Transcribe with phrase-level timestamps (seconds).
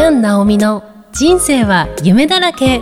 [0.00, 0.82] キャン・ナオミの
[1.12, 2.80] 人生は夢だらけ。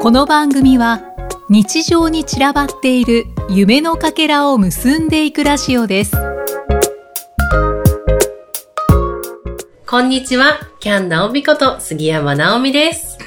[0.00, 1.02] この番組は
[1.50, 6.16] 日常に散らばっている夢のかけらを結んでいくラジオです。
[9.86, 13.18] こんにちはキャン・ナオミこと杉山ナオミです。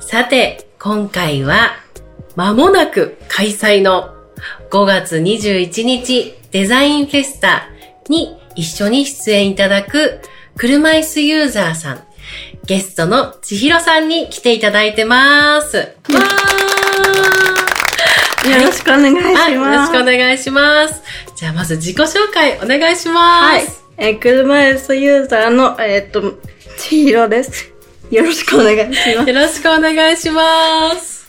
[0.00, 1.70] さて今回は
[2.36, 4.14] 間もなく開催の
[4.70, 7.70] 5月21日デザインフェスタ
[8.10, 10.20] に一緒に出演いただく
[10.58, 12.02] 車椅子ユーザーさん、
[12.66, 15.76] ゲストの千尋さんに来ていただいてます。
[15.76, 21.00] わー よろしくお願いします、よろしくお願いします。
[21.36, 23.54] じゃあまず自己紹介お願いします。
[23.54, 23.68] はい。
[23.98, 26.40] え車椅子ユーザーの、えー、っと、
[26.76, 27.70] 千尋です。
[28.10, 29.30] よろしくお願いします。
[29.30, 31.24] よろしくお願いします。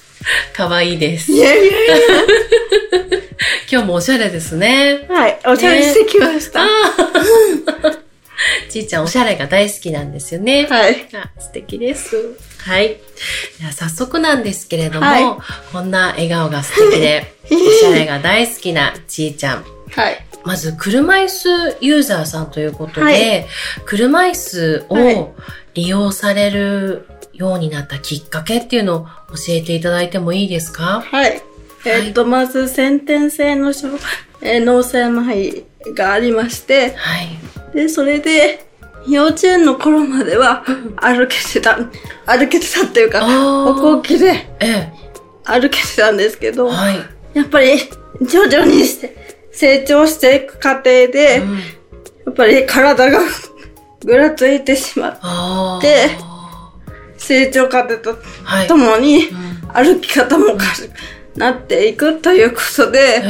[0.58, 1.32] かわいいです。
[1.32, 1.74] いやいやいや。
[3.72, 5.06] 今日もおしゃれですね。
[5.08, 6.66] はい、おしゃれしてきました。
[8.70, 10.66] ちいちゃんおしゃれが大好きなんですよね。
[10.70, 11.08] はい。
[11.14, 12.16] あ素敵です。
[12.60, 12.88] はい。
[13.60, 15.24] では早速なんですけれども、はい、
[15.72, 19.66] こんな笑顔が素敵で、 おしゃれが大好きなちいちゃん。
[19.92, 20.26] はい。
[20.46, 23.48] まず、車椅子ユーザーさんということで、はい、
[23.86, 25.36] 車椅子を
[25.74, 29.10] 利用されるようになったきっかけっていうのを教
[29.50, 31.04] えていただいてもいいですか？
[31.12, 31.42] はい。
[31.86, 33.74] えっ、と、まず先天性の
[34.42, 37.28] えー、脳性麻痺がありまして、はい。
[37.74, 38.66] で、それで、
[39.08, 40.64] 幼稚園の頃までは
[40.98, 41.78] 歩けてた、
[42.26, 44.48] 歩けてたっていうか、歩行器で
[45.46, 46.96] 歩けてたんですけど、はい、
[47.34, 47.78] やっぱり
[48.22, 49.16] 徐々にして
[49.52, 51.64] 成長していく過程で、うん、や
[52.32, 53.20] っぱり体が
[54.04, 56.10] ぐらついてしまって、
[57.18, 58.16] 成長過程と
[58.68, 59.28] ともに
[59.74, 63.24] 歩き方も軽くなっていくということで、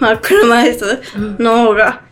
[0.00, 2.02] まあ車椅子の方が、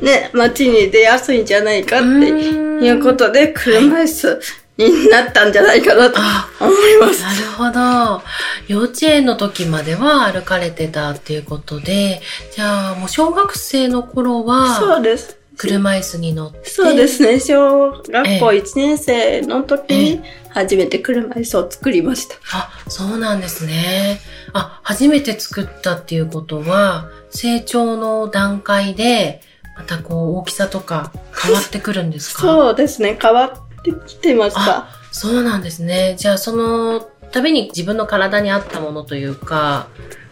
[0.00, 4.40] ね、街に出やすいんじゃないかっていうことで、車椅子
[4.76, 6.20] になったんじゃないかなと
[6.60, 7.22] 思います。
[7.22, 8.22] なるほど。
[8.68, 12.20] 幼稚園の時までは歩かれてたっていうことで、
[12.54, 15.38] じゃあもう小学生の頃は、そうです。
[15.56, 16.70] 車椅子に乗って。
[16.70, 17.40] そうですね。
[17.40, 22.36] 小学校1年生の時に初めて車椅子を作りました。
[22.52, 24.20] あ、そうなんですね。
[24.52, 29.40] あ、初めて作ったっていうことは、成長の段階で、
[29.78, 32.42] またこう大きさとか変わってくるんですか？
[32.42, 33.16] そうですね。
[33.20, 34.88] 変わってきてました。
[35.12, 36.16] そうなんですね。
[36.18, 37.00] じゃあその
[37.30, 39.86] ために自分の体に合ったものというか、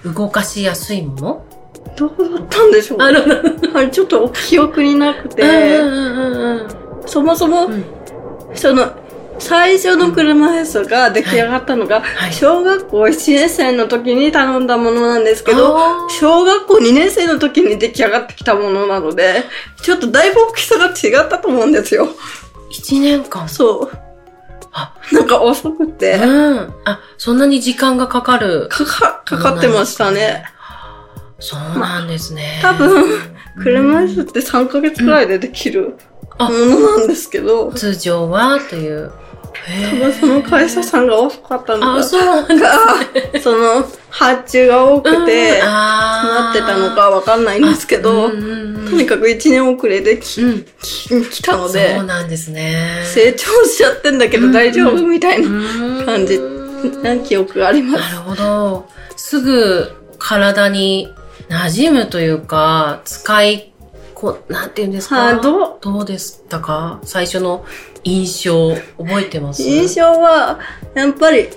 [0.05, 1.47] 動かしやすいもの？
[1.97, 2.99] どうだったんでしょう？
[3.01, 5.81] あの、ちょっと記憶になくて、
[7.07, 7.85] そもそも、うん、
[8.55, 8.91] その、
[9.39, 15.77] 最初の車椅子が出来上がったのが、小学校1年生の時に頼んだものなんですけど、
[16.09, 19.45] 小学校2年生の時に出来上がってきたものなので、
[19.83, 22.09] ちょっとだいぶ大きさが違ったと思うんですよ。
[22.73, 23.99] 1年間そう。
[24.73, 26.15] あ、なんか遅くて。
[26.15, 26.75] うん。
[26.85, 28.69] あ、そんなに時間がかかる。
[28.71, 30.45] かか、かかってましたね。
[31.39, 32.59] そうなんですね。
[32.63, 33.05] 多分、
[33.63, 35.97] 車椅子って3ヶ月くらいでできる
[36.39, 37.73] ものなんですけど。
[37.73, 39.13] 通常はという。
[39.91, 41.95] 多分その会社さんが遅かったのか。
[41.97, 42.19] あ、そ。
[43.43, 50.43] その、発注が多くて、なってたのかわかんないんですけど、とにかく1年遅れでき、
[50.81, 53.03] 来たので、そうなんですね。
[53.05, 56.41] 成長しちゃってんだけど大丈夫みたいな感じ
[57.03, 58.01] な記憶があります。
[58.01, 58.87] なるほど。
[59.17, 61.13] すぐ体に
[61.49, 63.73] 馴染むというか、使い、
[64.15, 65.77] こなんて言うんですか、どう？
[65.81, 67.01] どうでしたか？
[67.05, 67.67] 最初の
[68.07, 69.61] 印象、覚えてます？
[69.63, 70.61] 印象は、
[70.95, 71.49] やっぱり、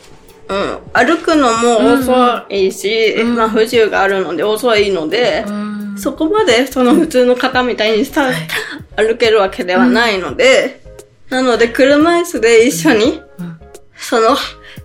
[0.47, 8.35] うん、歩くのも遅いし、うん、まあ不自由があるので遅いので、うん、そこまでその普通の方みたいにさ、はい、
[8.95, 10.81] 歩けるわけではないので、
[11.29, 13.21] なので車椅子で一緒に、
[13.95, 14.35] その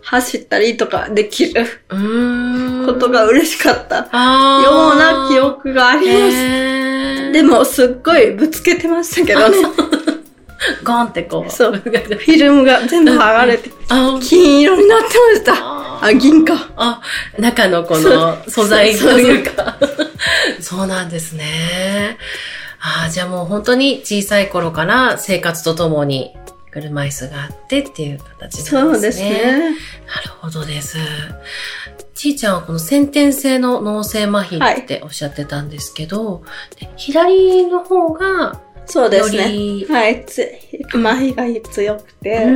[0.02, 4.00] 走ったりとかできることが嬉しかった。
[4.00, 7.32] ような記憶があります。
[7.32, 9.48] でもすっごいぶつけてましたけど。
[9.48, 9.56] ね。
[10.84, 11.50] ゴンってこう。
[11.50, 11.72] そう。
[11.72, 13.70] フィルムが全部剥がれて、
[14.22, 16.06] 金色になってました。
[16.06, 16.70] あ、銀か。
[16.76, 17.00] あ、
[17.38, 19.76] 中のこの素材というか。
[20.60, 22.18] そう なんですね。
[22.80, 26.34] ああ、じゃあもう本当に小さい頃から生活とともに
[26.70, 28.82] 車椅子があってっていう形なんですね。
[28.92, 29.60] そうですね。
[29.60, 29.76] なる
[30.40, 30.98] ほどです。
[32.14, 36.40] ちーちゃんはこの先天性の脳性麻痺っておっしゃってたんですけど、は
[36.80, 39.84] い、左の方がそうですね。
[39.88, 40.24] はい。
[40.26, 40.50] つ
[40.92, 42.46] 麻痺が強くて。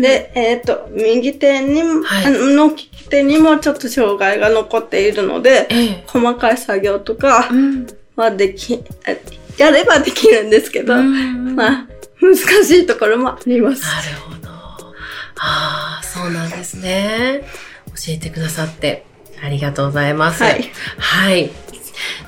[0.00, 7.48] で、えっ、ー、と、右手にも、はい、の利き手にもちょっと障害が残っているので、ええ、細かい作業とか
[8.16, 8.82] はでき、
[9.58, 11.86] やればできるんですけど、まあ、
[12.20, 13.82] 難しいところもあります。
[13.82, 14.48] なるほど。
[15.38, 17.42] ああ、そうなんですね。
[17.86, 19.04] 教えてくださって
[19.42, 20.42] ありがとうございます。
[20.42, 20.70] はい。
[20.98, 21.50] はい。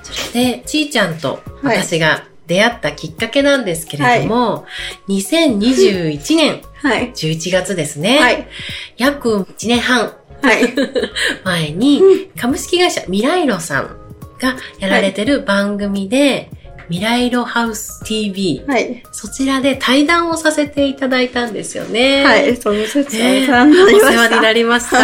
[0.02, 4.66] それで、ちーちゃんと私が出会ったきっかけなんですけれども、
[5.08, 7.12] 2021年はい。
[7.12, 8.18] 11月ですね。
[8.18, 8.46] はい。
[8.98, 10.12] 約1年半
[10.42, 10.74] はい。
[11.44, 12.02] 前に、
[12.38, 13.96] 株式会社ミライロさん
[14.38, 16.50] がやられてる番組で、
[16.88, 19.02] ミライロハウス TV、はい。
[19.12, 22.24] そちらで対談をさせていただいたんですよね。
[22.24, 22.56] はい。
[22.56, 24.06] その説ね明さんになりました。
[24.08, 24.98] お世話になりました。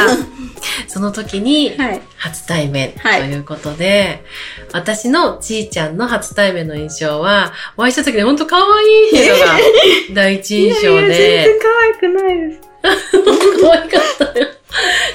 [0.89, 2.03] その時に、はい。
[2.17, 4.23] 初対面とはいいうことで、
[4.73, 9.59] 私のちーちゃんの初対面の印象は、お会いした時に本当可愛いっていうのが
[10.15, 12.61] 第一印象いやいや全で、然可愛くないです。
[13.63, 14.47] 可愛かったよ。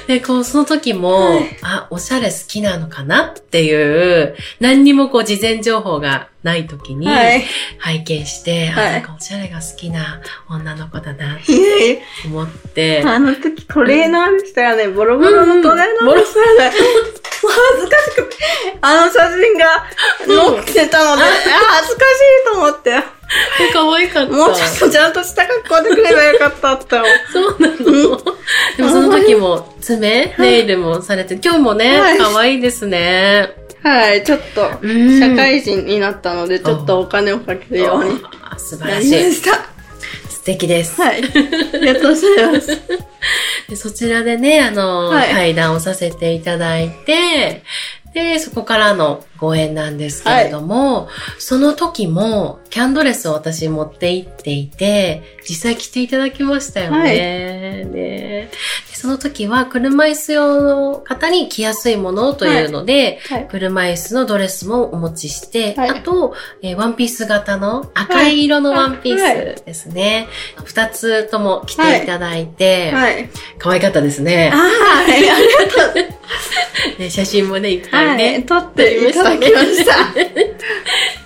[0.06, 1.58] で、こう、その時も、はい。
[1.62, 7.44] あ、おしゃれ好きなのかなっていう、何にもこう、事前情報がない時に、はい。
[7.78, 8.92] 拝見して、あ、はい。
[8.92, 14.88] なんかおしゃれが好きな女の子だな、いやいやと思って、あの時トレーナーでしたよね。
[14.88, 16.76] ボロボロのトレーナーでしたよね。
[17.42, 18.36] もう 恥ずかしくて、
[18.80, 19.86] あの写真が
[20.26, 23.15] 載ってたので、あ恥ずかしいと思って、
[23.72, 24.32] 可愛かった。
[24.32, 26.96] もうちょっとちゃんとした格好でくればよかったって。
[27.32, 27.76] そうなの。
[28.76, 33.50] でもその時も爪、ネイルもされて、今日もね、はい可愛いですね。
[33.82, 38.20] はい、ちょっと、うん社会人になったので、ちょっとお金をかけるように
[38.58, 39.24] 素晴らしい。
[39.24, 39.76] ました。
[40.28, 41.00] 素敵です。
[41.00, 41.18] はい。
[41.18, 42.68] ありがとうございます。
[43.68, 47.62] でそちらでね、あの、はい対談をさせていただいて、
[48.16, 51.06] で、そこからのご縁なんですけれども、
[51.38, 56.98] その時も、キャンドレスを私持って行っていて、実際着ていただきましたよね。
[56.98, 58.48] はいねで
[58.96, 63.48] その時は、車椅子用の方に着やすいものというので、はい。
[63.50, 70.28] 車椅子のドレスもお持ちして、はいあと、えーワンピース型の赤い色のワンピースですね。
[70.64, 73.28] 二、つとも着ていただいて、はい。
[73.58, 74.56] 可愛かったですねあ。
[74.56, 75.30] はい。
[75.30, 75.46] あり
[75.76, 76.00] がと
[76.96, 76.98] う。
[76.98, 78.16] ね写真もね、いっぱいはい。
[78.16, 78.42] ね。
[78.42, 79.92] 撮っていただきました。
[79.92, 80.14] は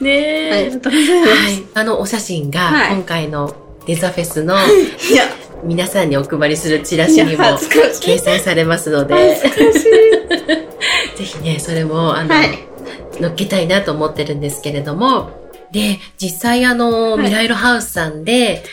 [0.00, 0.52] ねい。
[0.52, 1.32] ありがとうございます。
[1.32, 1.64] はい。
[1.75, 3.55] あのお写真が、はい今回の
[3.87, 5.25] デザフェスのいや、
[5.64, 9.36] 皆さんにお配りするチラシにも掲載されますので。
[11.16, 12.58] ぜひね、それも、あの、はい。
[13.20, 15.30] 乗っけたいなと思ってるんですけれども、
[15.72, 18.64] で、実際あの、はいミライロハウスさんで、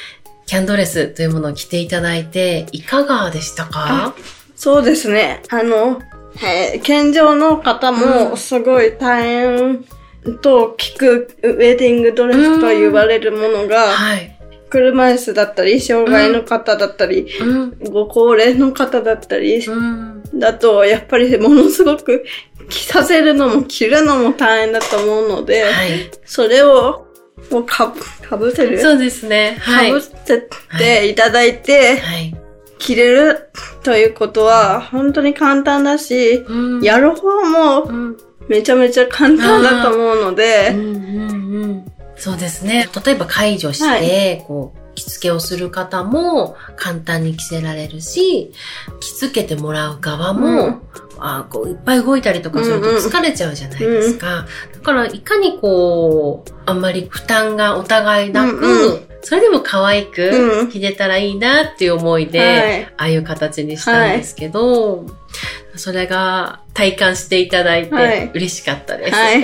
[0.46, 4.16] キャンドレスというものを着ていただいて、いかがでしたか？
[4.56, 5.42] そうですね。
[5.50, 6.00] あの、
[6.42, 9.84] えー健常の方うんもすごい大変
[10.42, 14.37] と聞くウェディングドレスと言われるものが、はい。
[14.70, 17.80] 車椅子だったり、障害の方だったり、うん。
[17.92, 20.24] ご高齢の方だったり、うん。
[20.40, 22.26] だと、やっぱりものすごく
[22.70, 26.12] 着させるのも着るのも大変だと思うので、はい。
[26.26, 27.08] それを
[27.52, 28.82] もうかぶ、かぶせる？
[28.82, 29.58] そうですね。
[29.62, 29.90] はい。
[29.90, 30.48] かぶせ
[30.78, 32.36] ていただいて、はい。
[32.80, 33.50] 着れる
[33.84, 38.18] ということは本当に簡単だし、うんやる方もうん。
[38.50, 41.86] めちゃめちゃ簡単だと思うのうで、んうんうん。
[42.18, 42.90] そうですね。
[43.06, 48.52] 例えば解除して、こう、着付けをする方も簡単に着せられるし、
[49.00, 50.82] 着付けてもらう側も、うん。
[51.20, 54.46] あこういっぱい動いたりとかするとうんうん疲れちゃうじゃないですか。
[54.74, 60.70] だから、いかにこう、あんまり負担がお互いなく、うんうそれでも可愛うくん。
[60.70, 62.46] 着れたらいいなっていう思いで、は
[62.78, 62.84] い。
[62.86, 65.06] ああいう形にしたんですけど、
[65.76, 68.30] それが体感していただいはい。
[68.30, 69.14] て嬉しかったです。
[69.16, 69.44] はい。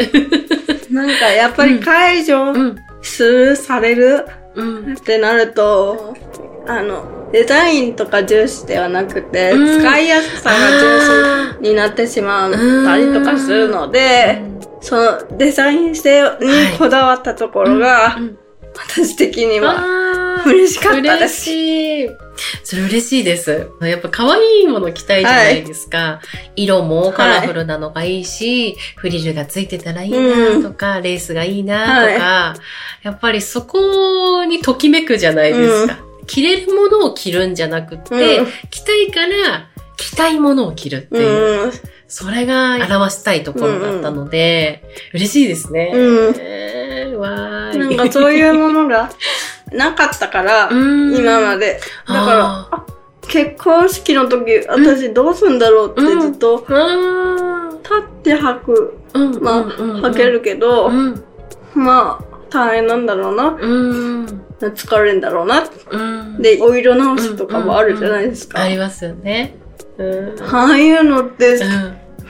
[0.93, 2.75] なんかやっぱり解除うん。
[3.01, 4.93] する、されるうん。
[4.93, 6.15] ってなると、
[6.67, 14.41] あの、デザインとか重視ではなくて、うん使いやすさが重視になってしまったりとかするので、
[14.79, 18.37] そのデザイン性にこだわったところが、うん
[18.75, 21.49] 私的には嬉しかったです。
[21.49, 22.09] 嬉しい。
[22.63, 23.71] それ嬉しいです。
[23.81, 26.21] やっぱ可愛いもの着たいじゃないですか。
[26.55, 32.55] 色もカラフルなのがいいし、フリルがついてたらいいなとか、レースがいいなとか、
[33.03, 35.97] やっぱりそこにときめくじゃないですか。
[36.25, 41.65] 着れるものを着るんじゃなくって、うん着たいから着たいものを着るっていう。
[41.65, 41.71] うん。
[42.07, 45.91] それが表したいところだったので、嬉しいですね。
[45.93, 47.95] うんえー、わーい。
[47.95, 49.09] なんかそういうものが
[49.73, 51.79] なかったから、うん今まで。
[52.07, 52.83] だから、
[53.27, 58.97] 結婚式の時、私どうすんだろうってずっと、あ立って履く。
[59.41, 61.23] まあ、履けるけど、うん
[61.75, 63.57] まあ、大変なんだろうな。
[63.59, 64.25] うん
[64.59, 65.63] 疲れるんだろうな。
[65.91, 68.61] うんで、お色直しとかもあるじゃないですか。
[68.61, 69.55] ありますよね。
[69.97, 71.59] うんああいうのって、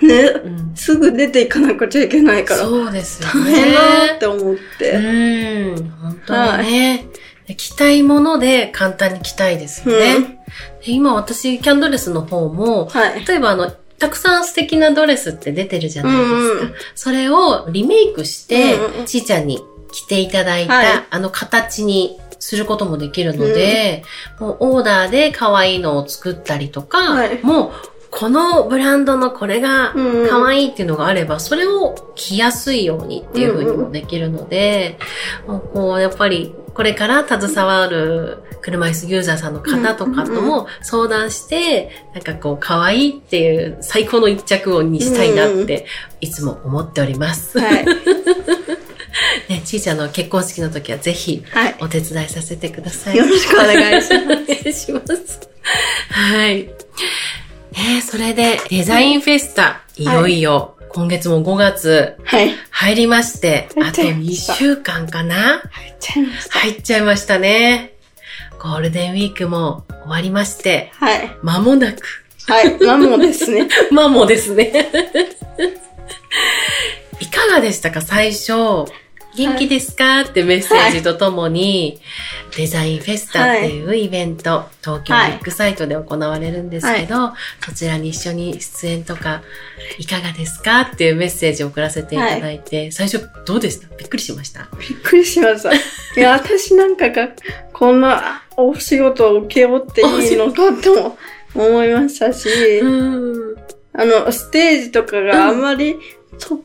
[0.02, 4.20] ね、うんすぐ出ていかなくちゃいけないから、そうですよ大変だなっね。
[4.20, 4.92] て思って。
[4.92, 5.00] う
[5.82, 7.08] ん、本当にね。
[7.56, 10.16] 着たいもので簡単に着たいですよね。
[10.16, 10.24] うん。
[10.24, 10.38] で
[10.86, 13.26] 今私、キャンドレスの方も、はい。
[13.26, 16.36] 例えばあの、たくさん素敵なドレスって出てるじゃないですか。
[16.36, 16.74] うんうん。
[16.96, 19.06] それをリメイクして、うんうん。
[19.06, 19.60] ちーちゃんに
[19.92, 20.88] 着ていただいた、はい。
[21.10, 24.04] あの形にすることもできるので、
[24.40, 27.42] もうオーダーで可愛いのを作ったりとか、はい。
[27.44, 27.72] もう
[28.12, 30.30] このブランドのこれがうんうん。
[30.30, 35.00] 可愛いっていうのがあれば、それを着やすいようにっていう風にもできるので、
[35.48, 45.86] もうこうやっぱりこれから携わる車椅子ユーザーさんの方とかとも相談して、なんかこう可愛いっていう最高の一着をにしたいなって
[46.22, 47.60] いつも思っております。
[47.60, 47.86] はい。
[49.50, 51.75] ね、ちーちゃんの結婚式の時はぜひはい。
[51.80, 53.18] お手伝いさせてください。
[53.18, 54.24] よろしくお願いします。
[54.24, 55.50] お願いします。
[56.10, 56.63] はい。
[56.63, 62.52] ねそれでデザインフェスタ、いよいよ今月も5月はい。
[62.70, 65.62] 入りまして、入っあと2ちゃいました週間かな？
[65.72, 66.60] 入っちゃいました。
[66.60, 67.94] 入っちゃいましたね。
[68.60, 71.32] ゴールデンウィークも終わりまして、はい。
[71.42, 72.78] 間もなく、はい。
[72.84, 73.68] マモですね。
[73.92, 74.72] まあもうですね。
[77.20, 78.02] いかがでしたか？
[78.02, 78.86] 最初。
[79.36, 80.22] 元気ですか？
[80.22, 82.00] ってメッセージとともに、
[82.56, 87.34] デザインフェスタっていうイベント、東京ビッグサイトで行われるんですけど、
[87.66, 89.42] そちらに一緒に出演とか、
[89.98, 90.82] いかがですか？
[90.82, 93.88] っていうメッセージを送らせていただいて、最初どうでした？
[93.96, 94.68] びっくりしました？
[94.80, 95.74] びっくりしました。
[95.74, 95.78] い
[96.18, 97.30] や、私なんかが、
[97.74, 101.18] こんなお仕事を請け負っていいのかとも
[101.56, 102.48] 思いましたし、
[102.82, 103.56] うん。
[103.96, 105.98] あの、ステージとかがあんまり
[106.40, 106.60] 得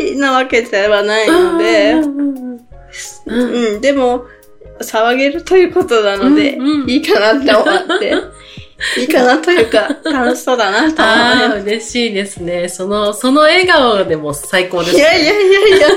[0.00, 1.92] 意なわけではないので、
[3.26, 4.26] うんでも、
[4.80, 8.14] 騒げるということなので、うんうんいいかなって思って、
[9.00, 12.68] いいかなというか、楽しそうだなとああ、思いま嬉しいですね。
[12.68, 14.96] その、その笑顔でも最高ですす。
[14.96, 15.04] いね。
[15.04, 15.88] やいやいやいや、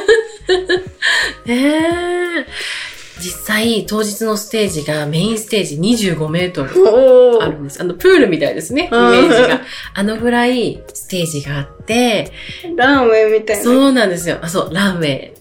[1.45, 2.45] ねえ。
[3.19, 7.81] 実際、当日のステージがメインステージ25メートルあるんです。
[7.81, 9.61] あの、プールみたいですね、イメうんージが。
[9.95, 12.33] あのぐらいステージがあって、
[12.75, 13.63] ランウェイみたいな。
[13.63, 14.39] そうなんですよ。
[14.41, 15.33] あ、そう、ランウェイ。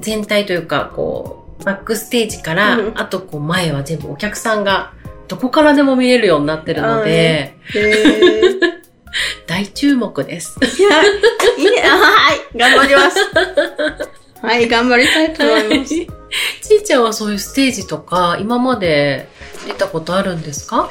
[0.00, 4.92] 全体というか、こう、バックステージから、うんあとこう前は全部お客さんが
[5.28, 7.54] どこからでも見れるようになってるので、
[9.46, 10.58] 大注目です。
[10.78, 13.18] いや、いや、はい、頑張ります。
[14.42, 15.94] はい、頑張りたいと思います。
[16.62, 19.28] ちーちゃんはそういうステージとか、今まで
[19.66, 20.90] 出たことあるんですか？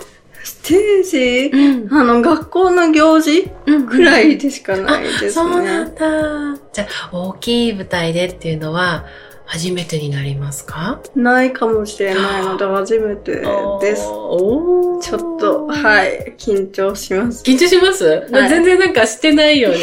[0.70, 1.92] ステージ、ん。
[1.92, 3.50] あの、学校の行事
[3.90, 5.30] くらいでしかないですね。
[5.32, 6.62] そうなんだ。
[6.72, 9.06] じゃあ、大きい舞台でっていうのは、
[9.46, 11.02] 初めてになりますか？
[11.16, 13.38] ないかもしれないので、初めて
[13.82, 14.04] です。
[14.04, 17.44] ちょっと、はい、緊張します。
[17.44, 19.80] 緊張します、はい全然なんかしてないように。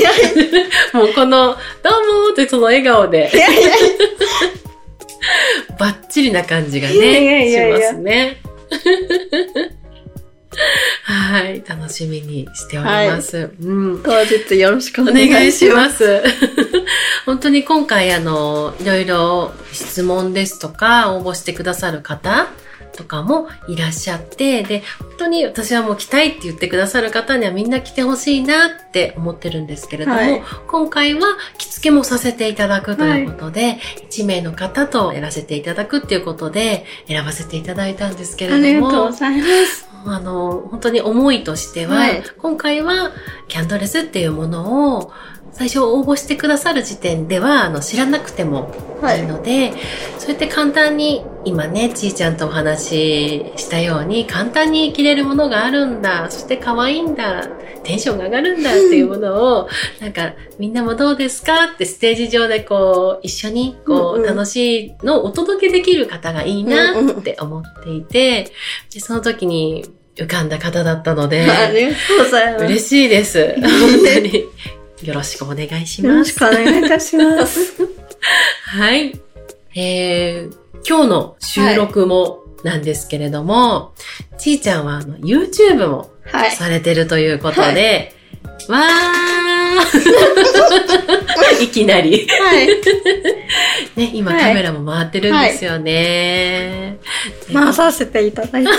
[0.94, 3.70] もうこの、どうもーってその笑顔でい、やいや、
[5.80, 8.36] バッチリな感じがね、いやいやいやいやしますね。
[11.02, 13.50] はい、楽しみにしております。
[13.60, 14.02] うん。
[14.02, 15.90] 当日よろしくおお願願いしま。
[15.90, 16.22] す。
[17.26, 22.48] 本当に今回あの、いろいろ質問ですとか、応募してくださる方
[22.96, 30.42] とかもいらっしゃって、で、本当に私はもう来たいって言ってくださる方にはみんな来てほしいなって思ってるんですけれども、はい。
[30.68, 33.78] 今回は着付けもさせていただくということで、
[34.10, 39.86] 1名の方とやらせていただくっていうことで選ばせていただいたんですけれあども、りがとうございます。
[40.06, 42.22] あの、本当に思いとしては、はい。
[42.38, 43.10] 今回は
[43.48, 45.12] キャンドレスっていうものを
[45.56, 48.70] 最初応募してくださる時点ではあの知らなくても
[49.16, 49.72] いいので、
[50.18, 57.46] そうやって簡単に今ね、ちーちゃんとお話ししたように簡単に着れるものがあるんだ、そして可愛いんだ、
[57.84, 68.52] テンションが上がるんだっていうものを、なんかみんなもどうですかってステージ上でこう一緒にこうんううん楽しいのをお届けできる方がいいなって思っていて、
[68.92, 69.86] でその時に
[70.16, 71.46] 浮かんだ方だったので、
[72.58, 72.64] あ。
[72.64, 73.54] 嬉しいです。
[73.60, 73.70] 本
[74.14, 74.44] 当に。
[75.02, 76.12] よろしくお願いします。
[76.12, 77.74] よろしくお願いいたします。
[78.64, 79.18] はい。
[79.74, 80.54] えー、
[80.88, 83.92] 今日の収録もなんですけれども、
[84.38, 86.52] ちーちゃんはあの YouTube もはい。
[86.52, 88.14] されてるということで、
[88.68, 92.26] わー いきなり。
[92.28, 92.68] はい。
[93.96, 96.98] ね、今はいカメラも回ってるんですよね。
[97.48, 98.76] で回させていただいてま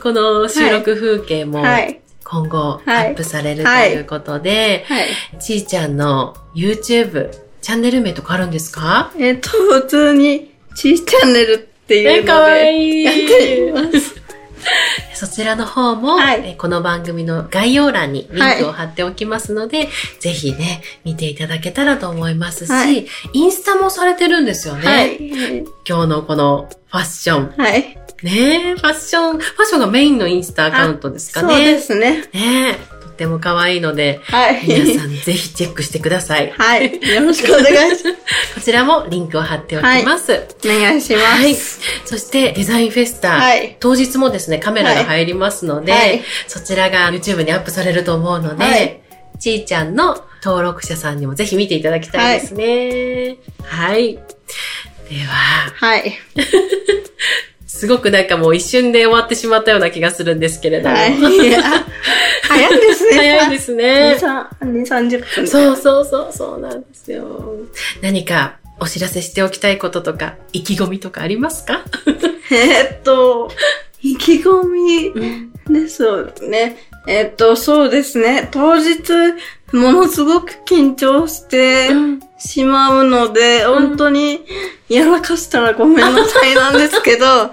[0.00, 1.66] この収録風景もす。
[1.66, 2.00] はい。
[2.30, 5.08] 今後アはいップされるということで、はい。
[5.40, 9.12] ちーちゃんの YouTube、チャンネル名とかあるんですか？
[9.18, 13.04] えっと、普通に、ちーチャンネルっていうので、かわいい。
[13.04, 14.19] やっています。
[15.14, 19.88] そちらの方も、はいえこの番組の概要欄にリンクを貼っておきますので、
[20.18, 24.86] ぜひね、見ていただけたらと思いますし、はいインスタもされてるんですよね。
[24.86, 25.64] はい。
[25.88, 27.54] 今日のこのファッション。
[27.56, 27.96] はい。
[28.22, 31.54] ねえ、ファッション、ファッションがメインのインスタアカウントですかね。
[31.54, 32.28] そうですね。
[32.32, 32.78] ね
[33.20, 34.66] っても可愛いので、はい。
[34.66, 36.50] 皆さんぜひチェックしてください。
[36.52, 36.90] はい。
[36.90, 38.14] よろしくお願いします。
[38.56, 40.46] こちらもリンクを貼っておきます。
[40.64, 41.24] お願いします。
[41.26, 41.54] はい。
[42.06, 49.00] そしてデザインフェスタ、はい当日もですね、カメラが入りますので、はいそちらが YouTube にアップされると思うので、はい
[49.38, 53.36] ちーちゃんの登録者さんにもぜひ見ていただきたいですね。
[53.62, 54.14] はい。
[54.14, 56.18] では、はい。
[57.72, 60.96] すごくなんかもう一瞬で終わってしまったような気がするんですけれども。
[60.96, 61.12] はい。
[61.54, 61.86] あ
[62.48, 63.16] 早いですね。
[63.16, 64.18] 早いですね。
[64.20, 65.46] 2、30分。
[65.46, 67.54] そうそうそう、そうなんですよ。
[68.02, 71.84] 何かお知らせしておきたいこととか、意気込みとかありますか？
[72.50, 73.50] えーっと、
[74.02, 75.12] 意気込み
[75.72, 76.76] ですよね。
[77.06, 78.48] えーっと、そうですね。
[78.50, 79.00] 当日、
[79.72, 81.88] ものすごく緊張して
[82.38, 84.40] しまうので、本当に
[84.88, 87.52] やらかしたらごめんなさいなんですけど、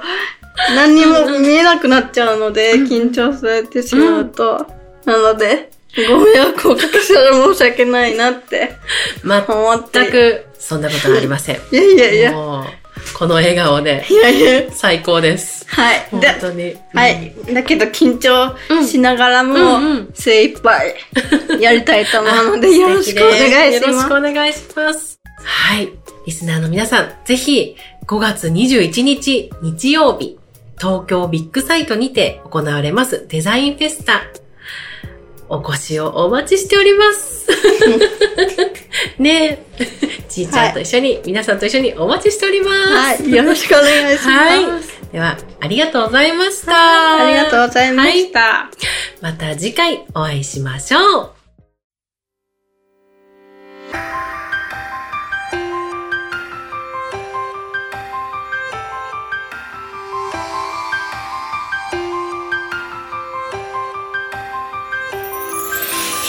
[0.75, 4.65] 何にも見えなくなっちゃうので、緊張されてしまうと。
[5.05, 5.71] なので、
[6.09, 8.75] ご迷惑をおかけしたら申し訳ないなって
[9.23, 9.99] 思って。
[9.99, 11.55] 全くそんなことはありません。
[11.55, 12.33] いやいやいや。
[13.13, 14.71] この笑顔でいやいや。
[14.71, 15.65] 最高です。
[15.67, 16.07] はい。
[16.11, 16.75] 本で当に。
[16.93, 17.33] はい。
[17.53, 20.95] だけど緊張しながらも精一杯
[21.59, 22.77] やりたいと思うので、 うん。
[22.77, 24.15] よろしくお願いし素敵ですよろしく。
[24.15, 25.19] お願いします。
[25.43, 25.89] はい。
[26.25, 30.37] リスナーの皆さん、ぜひ、5月21日日曜日、
[30.77, 34.23] 東京ビッグサイトにて行われますデザインフェスタ。
[35.49, 37.47] お越しをお待ちしております。
[39.17, 40.06] ねえ、
[40.37, 42.69] ちーちゃんと一緒に、皆さんと一緒にお待ちしておりま
[43.15, 43.23] す。
[43.23, 43.31] はい。
[43.31, 44.29] よろしくお願いします。
[44.29, 44.55] は
[45.09, 45.11] い。
[45.11, 47.25] では、ありがとうございました。
[47.25, 48.69] ありがとうございました。
[49.21, 51.31] また次回お会いしましょう。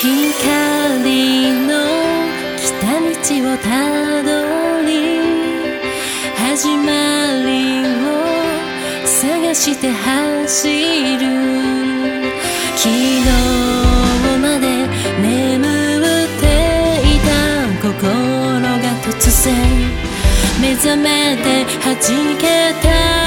[0.01, 0.78] 光
[3.23, 4.29] 道をたど
[4.83, 4.93] り
[6.37, 6.89] 始ま
[7.45, 7.87] りを
[9.07, 10.69] 探して走
[11.19, 11.21] る。
[12.77, 13.25] 昨日
[14.41, 14.67] まで
[15.21, 16.45] 眠って
[17.03, 17.29] いた
[17.83, 17.91] 心
[18.63, 19.11] が突
[19.45, 19.55] 然。
[20.61, 21.97] 目覚めて弾
[22.39, 22.47] け
[22.87, 23.18] た。